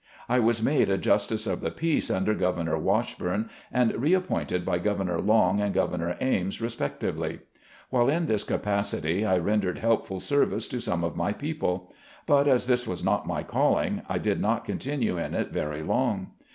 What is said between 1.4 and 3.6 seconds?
of the Peace, under Governor Washburn,